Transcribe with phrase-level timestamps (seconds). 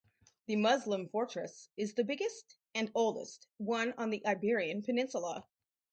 [0.47, 5.45] The Muslim fortress is the biggest and oldest one on the Iberian peninsula.